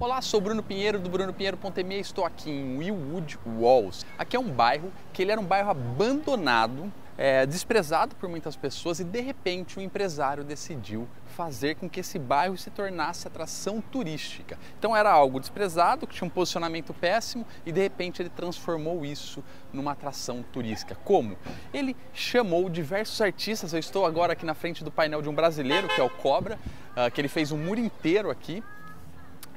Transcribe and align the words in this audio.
Olá, 0.00 0.22
sou 0.22 0.40
Bruno 0.40 0.62
Pinheiro 0.62 1.00
do 1.00 1.10
Bruno 1.10 1.32
Pinheiro.me 1.32 1.96
e 1.96 1.98
estou 1.98 2.24
aqui 2.24 2.48
em 2.48 2.78
Willwood 2.78 3.36
Walls. 3.44 4.06
Aqui 4.16 4.36
é 4.36 4.38
um 4.38 4.48
bairro 4.48 4.92
que 5.12 5.20
ele 5.20 5.32
era 5.32 5.40
um 5.40 5.44
bairro 5.44 5.70
abandonado, 5.70 6.92
é, 7.16 7.44
desprezado 7.44 8.14
por 8.14 8.28
muitas 8.28 8.54
pessoas 8.54 9.00
e 9.00 9.04
de 9.04 9.20
repente 9.20 9.76
um 9.76 9.82
empresário 9.82 10.44
decidiu 10.44 11.08
fazer 11.26 11.74
com 11.74 11.90
que 11.90 11.98
esse 11.98 12.16
bairro 12.16 12.56
se 12.56 12.70
tornasse 12.70 13.26
atração 13.26 13.80
turística. 13.80 14.56
Então 14.78 14.96
era 14.96 15.10
algo 15.10 15.40
desprezado, 15.40 16.06
que 16.06 16.14
tinha 16.14 16.28
um 16.28 16.30
posicionamento 16.30 16.94
péssimo 16.94 17.44
e 17.66 17.72
de 17.72 17.80
repente 17.80 18.22
ele 18.22 18.30
transformou 18.30 19.04
isso 19.04 19.42
numa 19.72 19.90
atração 19.90 20.44
turística. 20.52 20.94
Como? 21.04 21.36
Ele 21.74 21.96
chamou 22.14 22.70
diversos 22.70 23.20
artistas. 23.20 23.72
Eu 23.72 23.80
estou 23.80 24.06
agora 24.06 24.34
aqui 24.34 24.46
na 24.46 24.54
frente 24.54 24.84
do 24.84 24.92
painel 24.92 25.20
de 25.22 25.28
um 25.28 25.34
brasileiro 25.34 25.88
que 25.88 26.00
é 26.00 26.04
o 26.04 26.08
Cobra, 26.08 26.56
uh, 26.96 27.10
que 27.10 27.20
ele 27.20 27.26
fez 27.26 27.50
um 27.50 27.58
muro 27.58 27.80
inteiro 27.80 28.30
aqui 28.30 28.62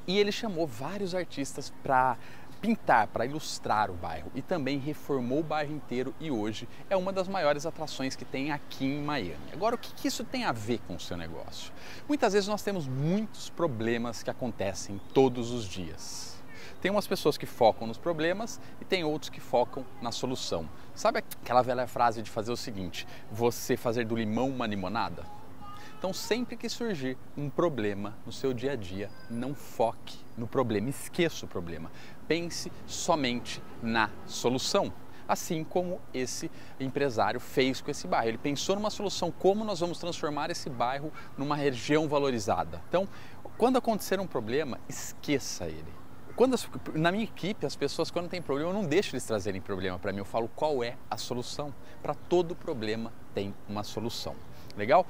e 0.06 0.18
ele 0.18 0.32
chamou 0.32 0.66
vários 0.66 1.14
artistas 1.14 1.72
para 1.82 2.16
pintar, 2.62 3.08
para 3.08 3.26
ilustrar 3.26 3.90
o 3.90 3.94
bairro 3.94 4.30
e 4.36 4.40
também 4.40 4.78
reformou 4.78 5.40
o 5.40 5.42
bairro 5.42 5.74
inteiro 5.74 6.14
e 6.20 6.30
hoje 6.30 6.68
é 6.88 6.96
uma 6.96 7.12
das 7.12 7.26
maiores 7.26 7.66
atrações 7.66 8.14
que 8.14 8.24
tem 8.24 8.52
aqui 8.52 8.84
em 8.84 9.02
Miami. 9.02 9.52
Agora, 9.52 9.74
o 9.74 9.78
que, 9.78 9.92
que 9.92 10.06
isso 10.06 10.22
tem 10.22 10.44
a 10.44 10.52
ver 10.52 10.78
com 10.86 10.94
o 10.94 11.00
seu 11.00 11.16
negócio? 11.16 11.72
Muitas 12.06 12.32
vezes 12.32 12.48
nós 12.48 12.62
temos 12.62 12.86
muitos 12.86 13.50
problemas 13.50 14.22
que 14.22 14.30
acontecem 14.30 15.00
todos 15.12 15.50
os 15.50 15.64
dias. 15.64 16.40
Tem 16.80 16.90
umas 16.90 17.06
pessoas 17.06 17.36
que 17.36 17.46
focam 17.46 17.86
nos 17.86 17.98
problemas 17.98 18.60
e 18.80 18.84
tem 18.84 19.02
outros 19.02 19.28
que 19.28 19.40
focam 19.40 19.84
na 20.00 20.12
solução. 20.12 20.68
Sabe 20.94 21.18
aquela 21.18 21.62
velha 21.62 21.86
frase 21.86 22.22
de 22.22 22.30
fazer 22.30 22.52
o 22.52 22.56
seguinte: 22.56 23.06
você 23.30 23.76
fazer 23.76 24.04
do 24.04 24.16
limão 24.16 24.48
uma 24.48 24.66
limonada? 24.66 25.24
Então, 26.02 26.12
sempre 26.12 26.56
que 26.56 26.68
surgir 26.68 27.16
um 27.36 27.48
problema 27.48 28.18
no 28.26 28.32
seu 28.32 28.52
dia 28.52 28.72
a 28.72 28.74
dia, 28.74 29.08
não 29.30 29.54
foque 29.54 30.18
no 30.36 30.48
problema, 30.48 30.88
esqueça 30.88 31.46
o 31.46 31.48
problema. 31.48 31.92
Pense 32.26 32.72
somente 32.88 33.62
na 33.80 34.10
solução. 34.26 34.92
Assim 35.28 35.62
como 35.62 36.00
esse 36.12 36.50
empresário 36.80 37.38
fez 37.38 37.80
com 37.80 37.88
esse 37.88 38.08
bairro. 38.08 38.30
Ele 38.30 38.38
pensou 38.38 38.74
numa 38.74 38.90
solução, 38.90 39.30
como 39.30 39.64
nós 39.64 39.78
vamos 39.78 39.96
transformar 40.00 40.50
esse 40.50 40.68
bairro 40.68 41.12
numa 41.38 41.54
região 41.54 42.08
valorizada. 42.08 42.82
Então, 42.88 43.08
quando 43.56 43.76
acontecer 43.76 44.18
um 44.18 44.26
problema, 44.26 44.80
esqueça 44.88 45.66
ele. 45.66 45.94
Quando 46.34 46.54
as, 46.54 46.68
na 46.94 47.12
minha 47.12 47.22
equipe, 47.22 47.64
as 47.64 47.76
pessoas, 47.76 48.10
quando 48.10 48.28
tem 48.28 48.42
problema, 48.42 48.70
eu 48.70 48.74
não 48.74 48.88
deixo 48.88 49.14
eles 49.14 49.24
trazerem 49.24 49.60
problema 49.60 50.00
para 50.00 50.12
mim. 50.12 50.18
Eu 50.18 50.24
falo 50.24 50.48
qual 50.48 50.82
é 50.82 50.96
a 51.08 51.16
solução. 51.16 51.72
Para 52.02 52.12
todo 52.12 52.56
problema 52.56 53.12
tem 53.32 53.54
uma 53.68 53.84
solução. 53.84 54.34
Legal? 54.76 55.06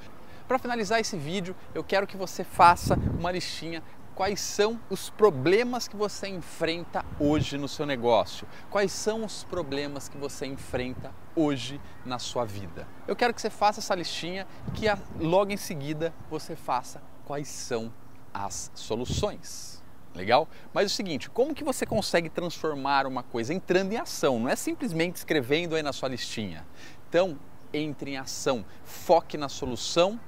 Para 0.47 0.59
finalizar 0.59 0.99
esse 0.99 1.15
vídeo, 1.15 1.55
eu 1.73 1.83
quero 1.83 2.05
que 2.05 2.17
você 2.17 2.43
faça 2.43 2.95
uma 3.17 3.31
listinha 3.31 3.81
quais 4.13 4.41
são 4.41 4.79
os 4.89 5.09
problemas 5.09 5.87
que 5.87 5.95
você 5.95 6.27
enfrenta 6.27 7.03
hoje 7.19 7.57
no 7.57 7.67
seu 7.67 7.85
negócio, 7.85 8.45
quais 8.69 8.91
são 8.91 9.23
os 9.23 9.43
problemas 9.45 10.09
que 10.09 10.17
você 10.17 10.45
enfrenta 10.45 11.11
hoje 11.35 11.79
na 12.05 12.19
sua 12.19 12.45
vida. 12.45 12.87
Eu 13.07 13.15
quero 13.15 13.33
que 13.33 13.41
você 13.41 13.49
faça 13.49 13.79
essa 13.79 13.95
listinha 13.95 14.45
que 14.73 14.85
logo 15.19 15.51
em 15.51 15.57
seguida 15.57 16.13
você 16.29 16.55
faça 16.55 17.01
quais 17.25 17.47
são 17.47 17.91
as 18.33 18.69
soluções. 18.75 19.81
Legal? 20.13 20.47
Mas 20.73 20.83
é 20.83 20.87
o 20.87 20.89
seguinte, 20.89 21.29
como 21.29 21.55
que 21.55 21.63
você 21.63 21.85
consegue 21.85 22.29
transformar 22.29 23.07
uma 23.07 23.23
coisa 23.23 23.53
entrando 23.53 23.93
em 23.93 23.97
ação? 23.97 24.39
Não 24.39 24.49
é 24.49 24.55
simplesmente 24.55 25.15
escrevendo 25.15 25.75
aí 25.75 25.81
na 25.81 25.91
sua 25.91 26.09
listinha. 26.09 26.67
Então, 27.09 27.39
entre 27.73 28.11
em 28.11 28.17
ação, 28.17 28.63
foque 28.83 29.37
na 29.37 29.49
solução 29.49 30.19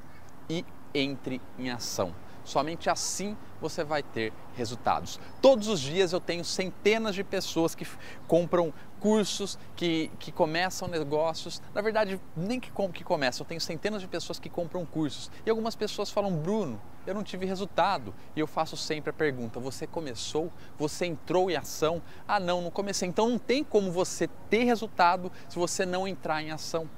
e 0.49 0.65
entre 0.93 1.41
em 1.57 1.69
ação. 1.69 2.13
Somente 2.43 2.89
assim 2.89 3.35
você 3.59 3.83
vai 3.83 4.03
ter 4.03 4.31
resultados. 4.55 5.19
Todos 5.41 5.67
os 5.67 5.79
dias 5.79 6.13
eu 6.13 6.19
tenho 6.19 6.45
centenas 6.45 7.15
de 7.15 7.23
pessoas 7.23 7.73
que 7.73 7.87
compram 8.27 8.71
cursos, 8.99 9.57
que, 9.75 10.11
que 10.19 10.31
começam 10.31 10.87
negócios. 10.87 11.61
Na 11.73 11.81
verdade, 11.81 12.19
nem 12.35 12.59
que, 12.59 12.71
que 12.93 13.03
começam, 13.03 13.43
eu 13.43 13.47
tenho 13.47 13.61
centenas 13.61 14.01
de 14.01 14.07
pessoas 14.07 14.39
que 14.39 14.49
compram 14.49 14.85
cursos. 14.85 15.31
E 15.45 15.49
algumas 15.49 15.75
pessoas 15.75 16.11
falam, 16.11 16.31
Bruno, 16.35 16.79
eu 17.05 17.13
não 17.13 17.23
tive 17.23 17.45
resultado. 17.45 18.13
E 18.35 18.39
eu 18.39 18.47
faço 18.47 18.77
sempre 18.77 19.09
a 19.09 19.13
pergunta: 19.13 19.59
você 19.59 19.87
começou? 19.87 20.51
Você 20.77 21.05
entrou 21.05 21.49
em 21.49 21.55
ação? 21.55 22.01
Ah, 22.27 22.39
não, 22.39 22.61
não 22.61 22.71
comecei. 22.71 23.07
Então 23.07 23.29
não 23.29 23.39
tem 23.39 23.63
como 23.63 23.91
você 23.91 24.27
ter 24.49 24.63
resultado 24.63 25.31
se 25.49 25.57
você 25.57 25.85
não 25.85 26.07
entrar 26.07 26.41
em 26.41 26.51
ação. 26.51 26.89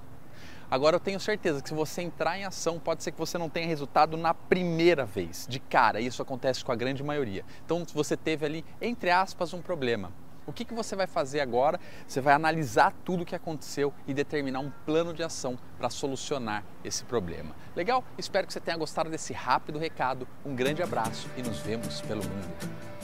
Agora 0.70 0.98
eu 0.98 1.00
tenho 1.00 1.20
certeza 1.20 1.62
que 1.62 1.70
se 1.70 1.76
você 1.76 2.02
entrar 2.02 2.38
em 2.38 2.44
ação, 2.44 2.78
pode 2.78 3.02
ser 3.04 3.12
que 3.12 3.18
você 3.18 3.38
não 3.38 3.50
tenha 3.50 3.68
resultado 3.68 4.18
na 4.18 4.34
primeira 4.34 5.06
vez, 5.06 5.46
de 5.50 5.60
cara. 5.60 6.02
Isso 6.02 6.22
acontece 6.22 6.64
com 6.64 6.72
a 6.72 6.76
grande 6.76 7.02
maioria. 7.04 7.46
Então, 7.66 7.86
você 7.94 8.18
teve 8.18 8.46
ali, 8.46 8.66
entre 8.82 9.10
aspas, 9.10 9.54
um 9.54 9.62
problema, 9.62 10.12
o 10.48 10.54
que, 10.54 10.64
que 10.64 10.74
você 10.74 10.96
vai 10.96 11.08
fazer 11.08 11.42
agora? 11.42 11.78
Você 12.08 12.22
vai 12.22 12.34
analisar 12.34 12.94
tudo 13.04 13.24
o 13.24 13.26
que 13.26 13.36
aconteceu 13.36 13.94
e 14.08 14.14
determinar 14.14 14.62
um 14.62 14.72
plano 14.86 15.14
de 15.14 15.22
ação 15.22 15.60
para 15.78 15.90
solucionar 15.90 16.64
esse 16.86 17.04
problema. 17.04 17.54
Legal? 17.76 18.02
Espero 18.18 18.48
que 18.48 18.54
você 18.54 18.62
tenha 18.62 18.78
gostado 18.78 19.10
desse 19.10 19.34
rápido 19.34 19.78
recado. 19.78 20.26
Um 20.46 20.56
grande 20.56 20.82
abraço 20.82 21.30
e 21.36 21.42
nos 21.42 21.60
vemos 21.60 22.00
pelo 22.00 22.24
mundo. 22.24 22.97